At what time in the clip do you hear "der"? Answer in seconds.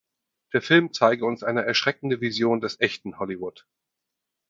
0.53-0.63